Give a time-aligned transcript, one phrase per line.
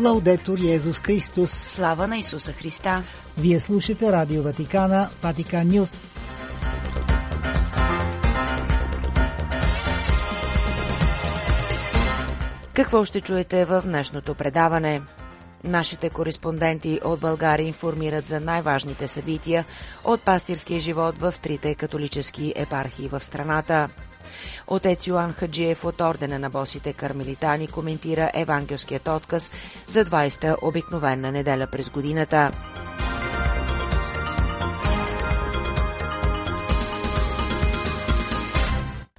[0.00, 1.50] Лаудетор Йезус Христос.
[1.50, 3.02] Слава на Исуса Христа.
[3.38, 6.08] Вие слушате Радио Ватикана, Ватикан Нюс.
[12.72, 15.02] Какво ще чуете в днешното предаване?
[15.64, 19.64] Нашите кореспонденти от България информират за най-важните събития
[20.04, 23.88] от пастирския живот в трите католически епархии в страната.
[24.66, 29.50] Отец Йоан Хаджиев от Ордена на босите кармелитани коментира евангелският отказ
[29.88, 32.50] за 20-та обикновена неделя през годината.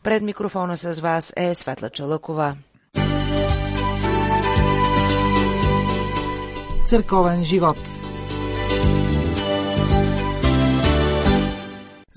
[0.04, 2.58] Пред микрофона с вас е Светла Чалъкова.
[6.86, 8.01] Църковен живот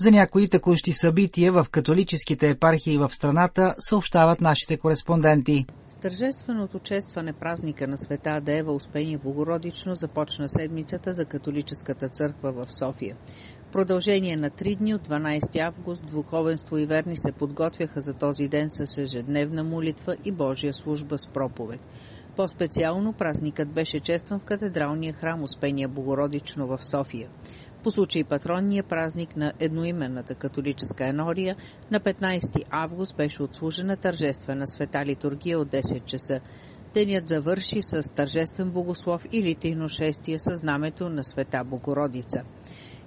[0.05, 5.65] За някои текущи събития в католическите епархии в страната съобщават нашите кореспонденти.
[6.01, 13.15] Тържественото честване празника на света Дева Успение Богородично започна седмицата за католическата църква в София.
[13.71, 18.67] Продължение на три дни от 12 август духовенство и верни се подготвяха за този ден
[18.69, 21.79] с ежедневна молитва и Божия служба с проповед.
[22.35, 27.29] По-специално празникът беше честван в катедралния храм Успения Богородично в София.
[27.85, 31.55] По случай патронния празник на едноименната католическа енория
[31.91, 36.39] на 15 август беше отслужена тържествена света литургия от 10 часа.
[36.93, 42.43] Денят завърши с тържествен богослов и литийно шестие със знамето на света Богородица.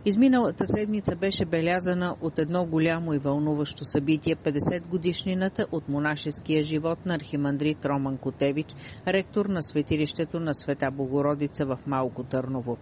[0.05, 7.07] Изминалата седмица беше белязана от едно голямо и вълнуващо събитие 50 годишнината от монашеския живот
[7.07, 8.67] на архимандрит Роман Котевич,
[9.07, 12.79] ректор на светилището на Света Богородица в Малко Търново.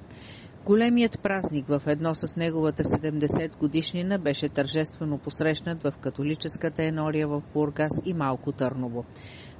[0.66, 7.42] Големият празник в едно с неговата 70 годишнина беше тържествено посрещнат в католическата енория в
[7.54, 9.04] Бургас и Малко Търново.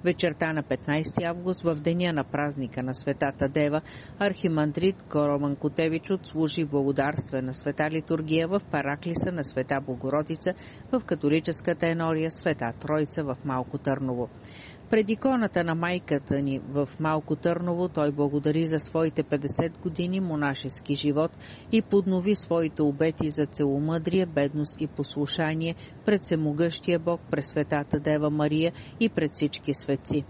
[0.04, 3.80] Вечерта на 15 август, в деня на празника на Светата Дева,
[4.18, 10.54] архимандрит Короман Котевич отслужи благодарствена света литургия в параклиса на Света Богородица
[10.92, 14.28] в католическата енория Света Тройца в Малко Търново.
[14.90, 20.94] Пред иконата на майката ни в Малко Търново той благодари за своите 50 години монашески
[20.94, 21.38] живот
[21.72, 28.30] и поднови своите обети за целомъдрие, бедност и послушание пред всемогъщия Бог, през светата Дева
[28.30, 30.24] Мария и пред всички светци.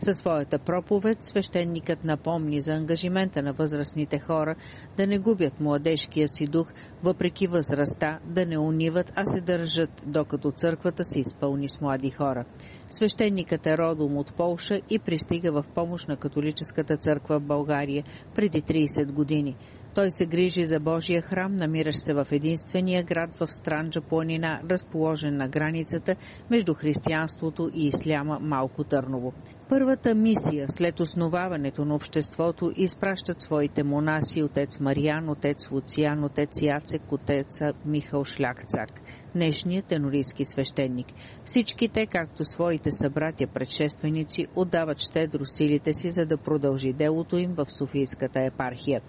[0.00, 4.54] Със своята проповед свещеникът напомни за ангажимента на възрастните хора
[4.96, 6.72] да не губят младежкия си дух,
[7.02, 12.44] въпреки възрастта, да не униват, а се държат, докато църквата се изпълни с млади хора.
[12.90, 18.62] Свещеникът е родом от Полша и пристига в помощ на католическата църква в България преди
[18.62, 19.56] 30 години.
[19.94, 25.36] Той се грижи за Божия храм, намиращ се в единствения град в Странджа планина, разположен
[25.36, 26.16] на границата
[26.50, 29.32] между християнството и исляма Малко Търново.
[29.68, 37.12] Първата мисия след основаването на обществото изпращат своите монаси отец Мариан, отец Луциан, отец Яцек,
[37.12, 39.00] отец Михал Шляхцак,
[39.34, 41.06] днешният тенорийски свещеник.
[41.44, 47.54] Всички те, както своите събратя предшественици, отдават щедро силите си, за да продължи делото им
[47.54, 49.00] в Софийската епархия.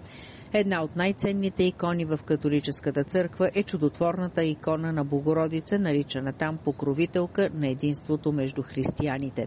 [0.54, 7.50] Една от най-ценните икони в католическата църква е чудотворната икона на Богородица, наричана там покровителка
[7.54, 9.46] на единството между християните.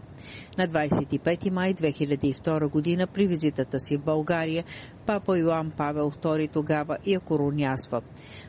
[0.58, 4.64] На 25 май 2002 година при визитата си в България
[5.06, 8.02] папа Йоан Павел II тогава я коронясва.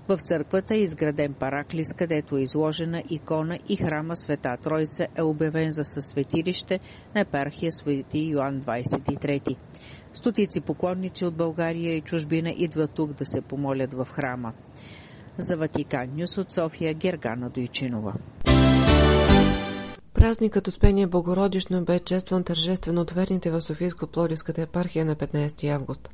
[0.07, 5.72] В църквата е изграден параклис, където е изложена икона и храма Света Тройца е обявен
[5.72, 6.79] за съсветилище
[7.16, 9.56] на епархия Свети Йоан 23.
[10.17, 14.53] Стотици поклонници от България и чужбина идват тук да се помолят в храма.
[15.38, 18.13] За Ватикан Нюс от София Гергана Дойчинова.
[20.17, 26.09] Празникът Успение Богородично бе честван тържествено от верните в Софийско-Плодивската епархия на 15 август.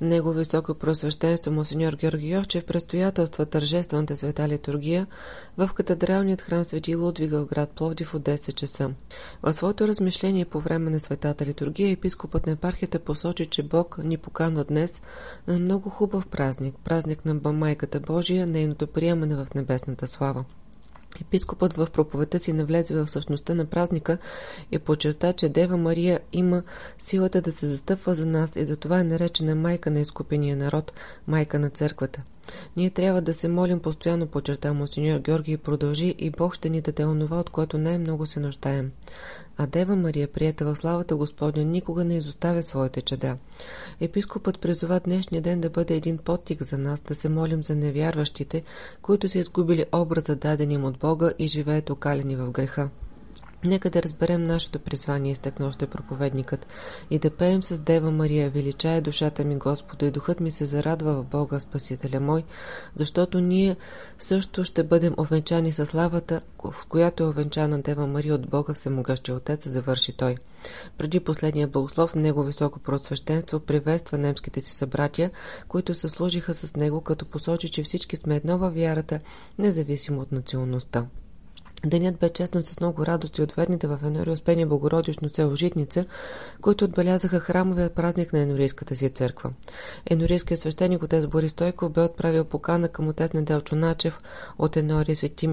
[0.00, 5.06] Него високо просвещенство Монсеньор Георги Йовчев предстоятелства тържествената света литургия
[5.58, 8.90] в катедралният храм Свети Лудвига в град Пловдив от 10 часа.
[9.42, 14.16] В своето размишление по време на светата литургия епископът на епархията посочи, че Бог ни
[14.16, 15.02] поканва днес
[15.46, 20.44] на много хубав празник, празник на Майката Божия, нейното приемане в небесната слава.
[21.20, 24.18] Епископът в проповедта си навлезе в същността на празника
[24.72, 26.62] и подчерта, че Дева Мария има
[26.98, 30.92] силата да се застъпва за нас и затова е наречена майка на изкупения народ,
[31.26, 32.22] майка на църквата.
[32.76, 36.80] Ние трябва да се молим постоянно, подчерта Монсеньор Георги и продължи и Бог ще ни
[36.80, 38.92] даде онова, от което най-много се нуждаем.
[39.58, 43.36] А Дева Мария, прията в славата Господня, никога не изоставя своите чеда.
[44.00, 48.62] Епископът призова днешния ден да бъде един подтик за нас, да се молим за невярващите,
[49.02, 52.88] които са изгубили образа даден им от Бога и живеят окалени в греха.
[53.64, 56.66] Нека да разберем нашето призвание, изтъкна още проповедникът,
[57.10, 61.12] и да пеем с Дева Мария, величая душата ми Господа и духът ми се зарадва
[61.12, 62.44] в Бога, Спасителя мой,
[62.94, 63.76] защото ние
[64.18, 69.34] също ще бъдем овенчани със славата, в която е овенчана Дева Мария от Бога Всемогъщия
[69.34, 70.36] Отец, завърши той.
[70.98, 75.30] Преди последния благослов, Него високо просвещенство приветства немските си събратия,
[75.68, 79.18] които се служиха с него, като посочи, че всички сме едно във вярата,
[79.58, 81.06] независимо от националността.
[81.84, 86.04] Денят бе честно с много радост и от верните в Енори Успение Богородично село Житница,
[86.60, 89.50] които отбелязаха храмовия празник на Енорийската си църква.
[90.10, 94.18] Енорийският свещеник отец Борис Стойков бе отправил покана към отец Неделчо Начев
[94.58, 95.46] от Енори Свети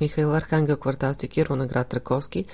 [0.00, 2.44] Михаил Архангел квартал Секиро на град Раковски,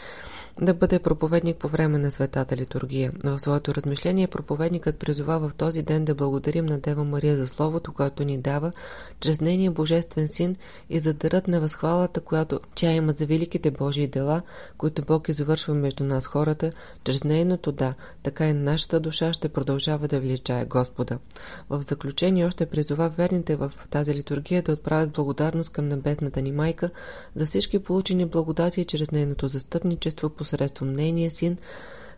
[0.60, 3.12] да бъде проповедник по време на светата литургия.
[3.24, 7.48] Но в своето размишление проповедникът призова в този ден да благодарим на Дева Мария за
[7.48, 8.72] Словото, което ни дава,
[9.20, 10.56] чрез нейния Божествен син
[10.90, 14.42] и за дарът на възхвалата, която тя има за великите Божии дела,
[14.78, 16.72] които Бог извършва между нас хората,
[17.04, 21.18] чрез нейното да, така и нашата душа ще продължава да величае Господа.
[21.70, 26.90] В заключение още призова верните в тази литургия да отправят благодарност към небесната ни майка
[27.36, 31.56] за всички получени благодати чрез нейното застъпничество по посредством нейния син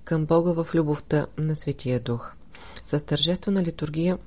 [0.04, 2.32] към Бога в любовта на Светия Дух.
[2.84, 4.18] С тържествена литургия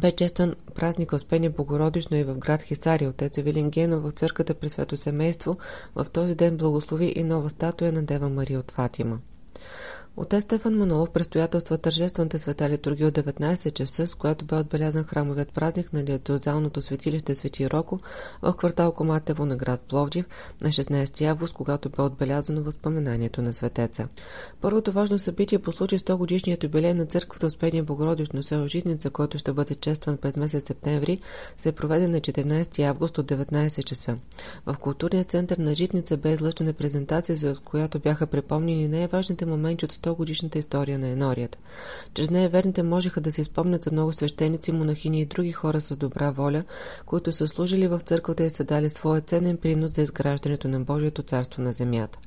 [0.00, 3.06] бе честван празник Успение Богородично и в град Хисари.
[3.06, 5.56] Отец Евелин в църквата при Свето Семейство
[5.94, 9.18] в този ден благослови и нова статуя на Дева Мария от Фатима.
[10.20, 15.52] Отец Стефан Манолов предстоятелства тържествената света литургия от 19 часа, с която бе отбелязан храмовият
[15.52, 17.98] празник на литурзалното светилище Свети Роко
[18.42, 20.26] в квартал Коматево на град Пловдив
[20.60, 24.08] на 16 август, когато бе отбелязано възпоменанието на светеца.
[24.60, 29.38] Първото важно събитие по случай 100 годишният юбилей на църквата Успение Богородично село Житница, който
[29.38, 31.20] ще бъде честван през месец септември,
[31.58, 34.16] се проведе на 14 август от 19 часа.
[34.66, 39.92] В културния център на Житница бе излъчена презентация, за която бяха припомнени най-важните моменти от
[40.08, 41.58] 100 годишната история на енорията.
[42.14, 45.96] Чрез нея верните можеха да се изпомнят за много свещеници, монахини и други хора с
[45.96, 46.64] добра воля,
[47.06, 51.22] които са служили в църквата и са дали своя ценен принос за изграждането на Божието
[51.22, 52.18] царство на земята.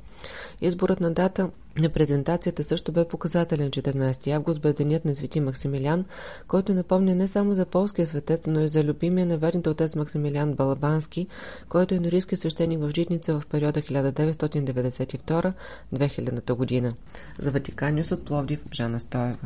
[0.61, 6.05] Изборът на дата на презентацията също бе показателен 14 август бе денят на свети Максимилиан,
[6.47, 10.53] който напомня не само за полския светец, но и за любимия на верните отец Максимилиан
[10.53, 11.27] Балабански,
[11.69, 16.93] който е норийски свещеник в Житница в периода 1992-2000 година.
[17.41, 19.37] За Ватиканиус от Пловдив Жана Стоева.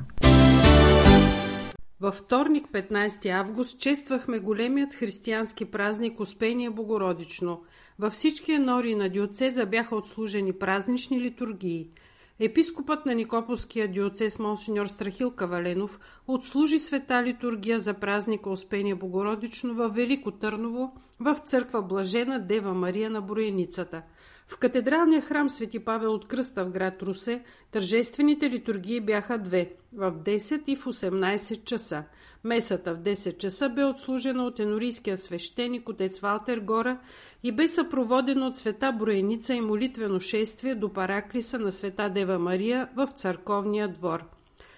[2.01, 7.63] Във вторник, 15 август, чествахме големият християнски празник Успение Богородично.
[7.99, 11.89] Във всички енори на диоцеза бяха отслужени празнични литургии.
[12.39, 19.95] Епископът на Никополския диоцез Монсеньор Страхил Каваленов отслужи света литургия за празника Успение Богородично във
[19.95, 24.01] Велико Търново в църква Блажена Дева Мария на Броеницата–
[24.47, 30.11] в катедралния храм Свети Павел от Кръста в град Русе тържествените литургии бяха две– в
[30.11, 32.03] 10 и в 18 часа.
[32.43, 36.99] Месата в 10 часа бе отслужена от енорийския свещеник отец Валтер Гора
[37.43, 42.89] и бе съпроводена от света Броеница и молитвено шествие до параклиса на света Дева Мария
[42.95, 44.23] в църковния двор.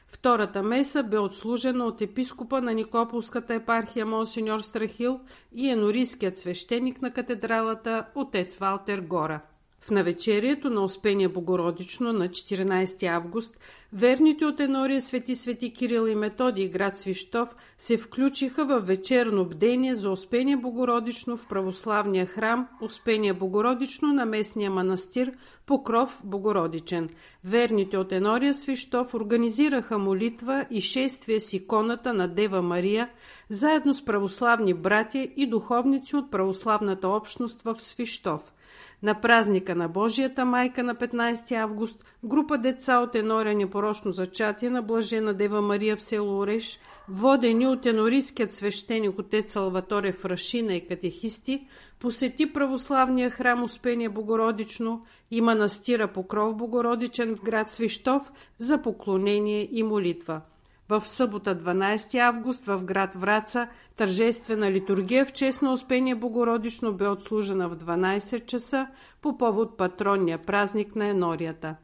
[0.08, 5.20] Втората меса бе отслужена от епископа на Никополската епархия Монсеньор Страхил
[5.56, 9.42] и енорийският свещеник на катедралата отец Валтер Гора.
[9.88, 13.60] В навечерието на Успение Богородично на 14 август
[13.94, 19.96] верните от Енория Свети Свети Кирил и Методи град Свищов се включиха в вечерно бдение
[19.96, 25.34] за Успение Богородично в православния храм Успение Богородично на местния манастир
[25.66, 27.10] Покров Богородичен.
[27.44, 33.10] Верните от Енория Свищов организираха молитва и шествие с иконата на Дева Мария,
[33.50, 38.52] заедно с православни братя и духовници от православната общност в Свищов–
[39.04, 44.82] на празника на Божията майка на 15 август група деца от Енория непорочно зачатие на
[44.82, 51.68] Блажена Дева Мария в село Ореш, водени от енорийският свещеник отец Салваторе Фрашина и катехисти,
[52.00, 59.84] посети православния храм Успение Богородично и манастира Покров Богородичен в град Свищов за поклонение и
[59.84, 60.42] молитва.
[60.90, 67.08] В събота 12 август в град Враца тържествена литургия в чест на Успение Богородично бе
[67.08, 68.88] отслужена в 12 часа
[69.22, 71.76] по повод патронния празник на енорията.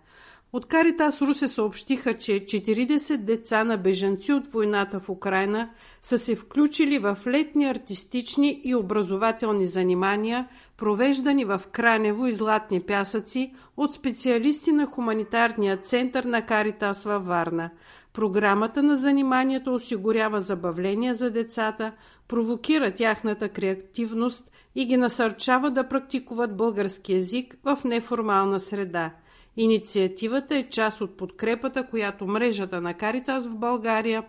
[0.53, 5.69] От Каритас Русе съобщиха, че 40 деца на бежанци от войната в Украина
[6.01, 13.53] са се включили в летни артистични и образователни занимания, провеждани в Кранево и Златни пясъци
[13.77, 17.69] от специалисти на хуманитарния център на Каритас във Варна–
[18.13, 21.91] Програмата на заниманието осигурява забавления за децата,
[22.27, 29.13] провокира тяхната креативност и ги насърчава да практикуват български язик в неформална среда.
[29.57, 34.23] Инициативата е част от подкрепата, която мрежата на Каритас в България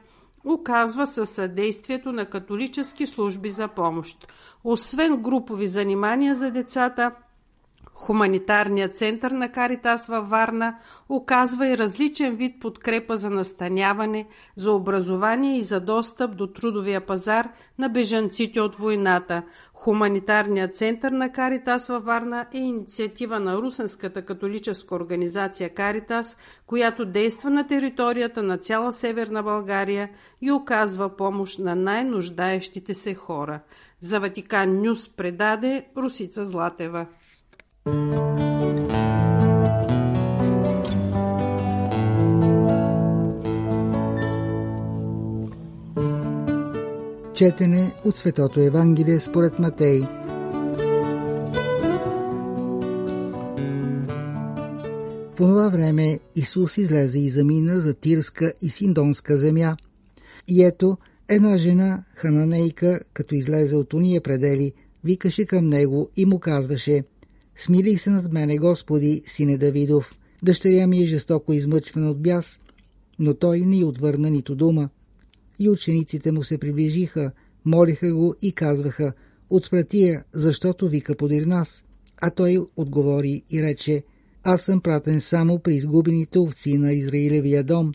[0.45, 4.33] оказва със съдействието на католически служби за помощ.
[4.65, 7.13] Освен групови занимания за децата,
[8.05, 15.59] Хуманитарният център на Каритас във Варна оказва и различен вид подкрепа за настаняване, за образование
[15.59, 19.43] и за достъп до трудовия пазар на бежанците от войната.
[19.75, 27.51] Хуманитарният център на Каритас във Варна е инициатива на Русенската католическа организация Каритас, която действа
[27.51, 33.61] на територията на цяла Северна България и оказва помощ на най-нуждаещите се хора.
[34.01, 37.07] За Ватикан Нюс предаде Русица Златева.
[37.85, 37.97] Четене
[48.05, 50.01] от Светото Евангелие според Матей.
[50.01, 50.07] В
[55.37, 59.77] това време Исус излезе и замина за Тирска и Синдонска земя.
[60.49, 60.99] И ето,
[61.29, 64.73] една жена, хананейка, като излезе от уния предели,
[65.05, 67.03] викаше към него и му казваше
[67.57, 70.11] Смили се над мене, Господи, сине Давидов.
[70.43, 72.61] Дъщеря ми е жестоко измъчвана от бяс,
[73.19, 74.89] но той не отвърна нито дума.
[75.59, 77.33] И учениците му се приближиха,
[77.65, 79.13] молиха го и казваха,
[79.51, 81.85] отпрати я, защото вика подир нас.
[82.21, 84.03] А той отговори и рече,
[84.43, 87.93] аз съм пратен само при изгубените овци на Израилевия дом.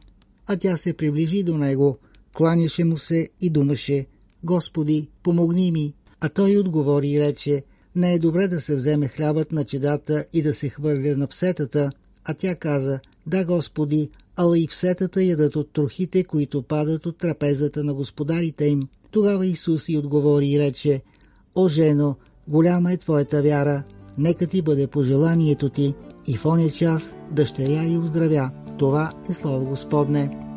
[0.48, 1.98] А тя се приближи до него,
[2.34, 4.06] кланяше му се и думаше,
[4.44, 5.94] Господи, помогни ми.
[6.20, 7.64] А той отговори и рече,
[7.96, 11.90] не е добре да се вземе хлябът на чедата и да се хвърля на псетата,
[12.26, 17.84] а тя каза, да, Господи, ала и псетата ядат от трохите, които падат от трапезата
[17.84, 18.88] на господарите им.
[19.12, 21.02] Тогава Исус и отговори и рече,
[21.56, 22.16] О, жено,
[22.48, 23.84] голяма е твоята вяра,
[24.18, 25.94] нека ти бъде пожеланието ти,
[26.28, 28.52] и в оня час дъщеря и оздравя.
[28.78, 30.49] Това е Слово Господне.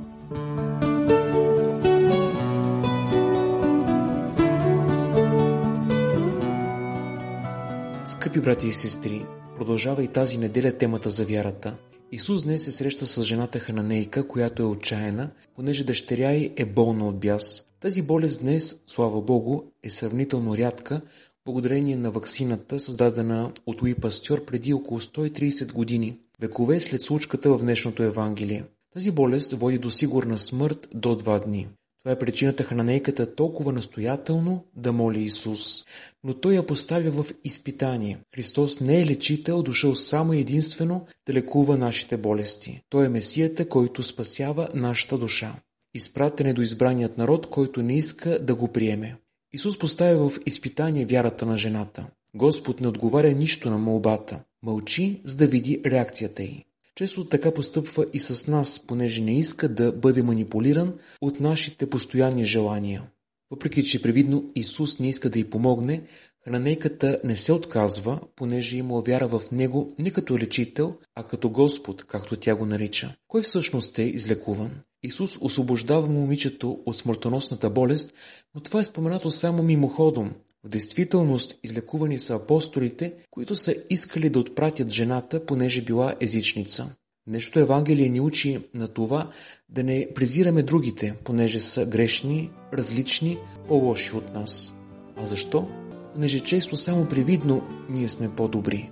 [8.33, 11.77] Скъпи брати и сестри, продължава и тази неделя темата за вярата.
[12.13, 17.09] Исус днес се среща с жената Хананейка, която е отчаяна, понеже дъщеря й е болна
[17.09, 17.67] от бяс.
[17.81, 21.01] Тази болест днес, слава Богу, е сравнително рядка,
[21.45, 27.63] благодарение на ваксината, създадена от Луи Пастьор преди около 130 години, векове след случката в
[27.63, 28.65] днешното Евангелие.
[28.95, 31.69] Тази болест води до сигурна смърт до два дни.
[32.05, 35.85] Това е причината хранейката толкова настоятелно да моли Исус.
[36.25, 38.19] Но Той я поставя в изпитание.
[38.35, 42.83] Христос не е лечител, дошъл само единствено да лекува нашите болести.
[42.89, 45.55] Той е Месията, който спасява нашата душа.
[45.95, 49.17] Изпратен е до избраният народ, който не иска да го приеме.
[49.53, 52.07] Исус поставя в изпитание вярата на жената.
[52.35, 54.41] Господ не отговаря нищо на молбата.
[54.63, 56.65] Мълчи, за да види реакцията й.
[56.95, 62.45] Често така постъпва и с нас, понеже не иска да бъде манипулиран от нашите постоянни
[62.45, 63.03] желания.
[63.51, 66.03] Въпреки, че привидно Исус не иска да й помогне,
[66.45, 72.05] хранейката не се отказва, понеже има вяра в Него не като лечител, а като Господ,
[72.05, 73.17] както тя го нарича.
[73.29, 74.71] Кой всъщност е излекуван?
[75.03, 78.15] Исус освобождава момичето от смъртоносната болест,
[78.55, 80.33] но това е споменато само мимоходом,
[80.65, 86.95] в действителност излекувани са апостолите, които са искали да отпратят жената, понеже била езичница.
[87.27, 89.31] Нещо Евангелие ни учи на това
[89.69, 93.39] да не презираме другите, понеже са грешни, различни,
[93.69, 94.75] по-лоши от нас.
[95.17, 95.69] А защо?
[96.15, 98.91] Понеже често само привидно ние сме по-добри.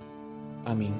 [0.65, 0.93] Амин.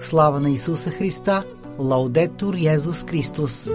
[0.00, 1.44] Слава на Исуса Христа!
[1.78, 3.70] Лаудетур Йезус Христос!